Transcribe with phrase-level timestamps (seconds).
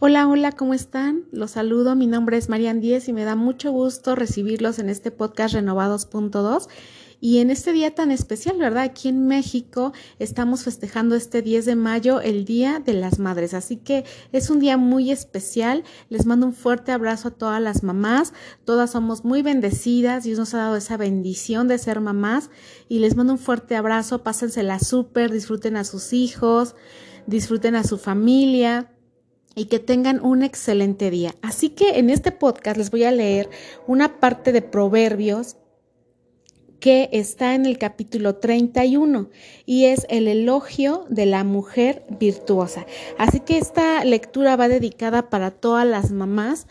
[0.00, 1.24] Hola, hola, ¿cómo están?
[1.32, 5.10] Los saludo, mi nombre es Marian Díez y me da mucho gusto recibirlos en este
[5.10, 6.68] podcast Renovados.2.
[7.20, 8.84] Y en este día tan especial, ¿verdad?
[8.84, 13.54] Aquí en México estamos festejando este 10 de mayo, el Día de las Madres.
[13.54, 15.82] Así que es un día muy especial.
[16.10, 18.34] Les mando un fuerte abrazo a todas las mamás.
[18.64, 20.22] Todas somos muy bendecidas.
[20.22, 22.50] Dios nos ha dado esa bendición de ser mamás.
[22.88, 24.22] Y les mando un fuerte abrazo.
[24.22, 26.76] Pásensela súper, disfruten a sus hijos,
[27.26, 28.92] disfruten a su familia
[29.58, 31.34] y que tengan un excelente día.
[31.42, 33.50] Así que en este podcast les voy a leer
[33.86, 35.56] una parte de Proverbios
[36.78, 39.30] que está en el capítulo 31
[39.66, 42.86] y es el elogio de la mujer virtuosa.
[43.18, 46.68] Así que esta lectura va dedicada para todas las mamás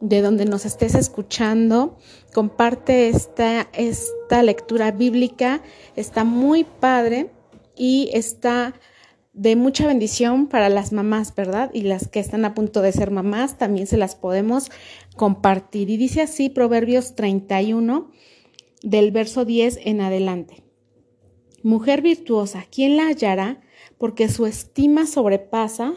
[0.00, 1.98] de donde nos estés escuchando.
[2.32, 5.60] Comparte esta, esta lectura bíblica,
[5.94, 7.30] está muy padre
[7.76, 8.72] y está
[9.32, 11.70] de mucha bendición para las mamás, ¿verdad?
[11.72, 14.70] Y las que están a punto de ser mamás también se las podemos
[15.16, 15.90] compartir.
[15.90, 18.10] Y dice así Proverbios 31
[18.82, 20.64] del verso 10 en adelante.
[21.62, 23.60] Mujer virtuosa, ¿quién la hallará?
[23.98, 25.94] Porque su estima sobrepasa,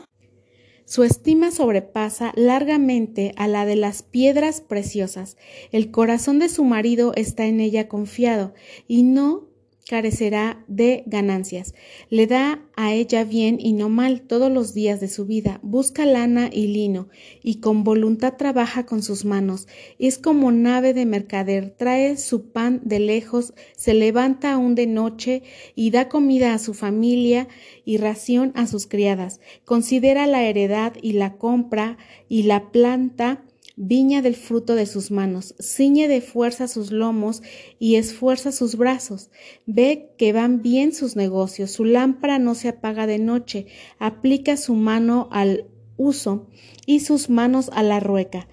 [0.85, 5.37] su estima sobrepasa largamente a la de las piedras preciosas.
[5.71, 8.53] El corazón de su marido está en ella confiado,
[8.87, 9.52] y no
[9.87, 11.73] carecerá de ganancias.
[12.09, 15.59] Le da a ella bien y no mal todos los días de su vida.
[15.61, 17.09] Busca lana y lino,
[17.41, 19.67] y con voluntad trabaja con sus manos.
[19.99, 25.43] Es como nave de mercader, trae su pan de lejos, se levanta aún de noche
[25.75, 27.47] y da comida a su familia
[27.85, 29.41] y ración a sus criadas.
[29.65, 31.97] Considera la heredad y la compra
[32.29, 33.43] y la planta
[33.75, 37.41] viña del fruto de sus manos, ciñe de fuerza sus lomos
[37.79, 39.29] y esfuerza sus brazos.
[39.65, 43.67] Ve que van bien sus negocios, su lámpara no se apaga de noche,
[43.99, 46.47] aplica su mano al uso
[46.85, 48.47] y sus manos a la rueca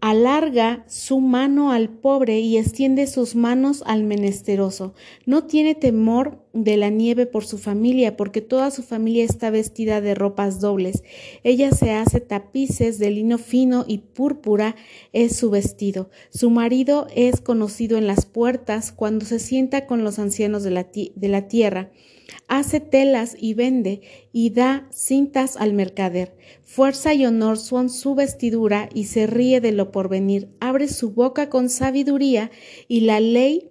[0.00, 4.94] alarga su mano al pobre y extiende sus manos al menesteroso.
[5.26, 10.00] No tiene temor de la nieve por su familia, porque toda su familia está vestida
[10.00, 11.04] de ropas dobles.
[11.44, 14.76] Ella se hace tapices de lino fino y púrpura
[15.12, 16.10] es su vestido.
[16.30, 20.88] Su marido es conocido en las puertas cuando se sienta con los ancianos de la,
[20.92, 21.90] de la tierra
[22.48, 24.00] hace telas y vende
[24.32, 26.36] y da cintas al mercader.
[26.62, 30.48] Fuerza y honor son su vestidura y se ríe de lo porvenir.
[30.60, 32.50] Abre su boca con sabiduría
[32.88, 33.69] y la ley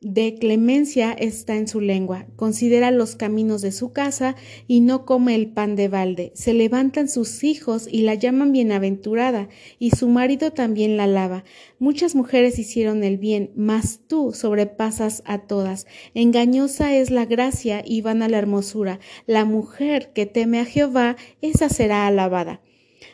[0.00, 4.34] de clemencia está en su lengua, considera los caminos de su casa
[4.66, 6.32] y no come el pan de balde.
[6.34, 11.44] Se levantan sus hijos y la llaman bienaventurada, y su marido también la alaba.
[11.78, 15.86] Muchas mujeres hicieron el bien, mas tú sobrepasas a todas.
[16.14, 19.00] Engañosa es la gracia y vana la hermosura.
[19.26, 22.62] La mujer que teme a Jehová, esa será alabada.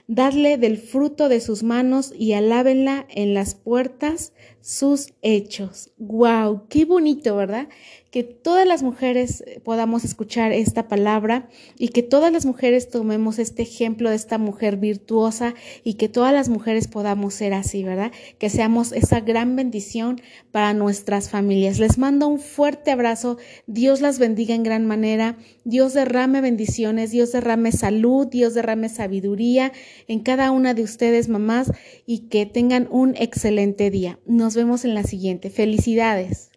[0.09, 5.91] Dadle del fruto de sus manos y alábenla en las puertas sus hechos.
[5.99, 6.69] ¡Wow!
[6.69, 7.69] ¡Qué bonito, ¿verdad?
[8.11, 13.62] Que todas las mujeres podamos escuchar esta palabra y que todas las mujeres tomemos este
[13.62, 18.12] ejemplo de esta mujer virtuosa y que todas las mujeres podamos ser así, ¿verdad?
[18.39, 21.78] Que seamos esa gran bendición para nuestras familias.
[21.78, 23.39] Les mando un fuerte abrazo.
[23.66, 25.37] Dios las bendiga en gran manera.
[25.65, 29.72] Dios derrame bendiciones, Dios derrame salud, Dios derrame sabiduría
[30.09, 31.73] en cada una de ustedes, mamás,
[32.07, 34.19] y que tengan un excelente día.
[34.27, 35.51] Nos vemos en la siguiente.
[35.51, 36.51] Felicidades.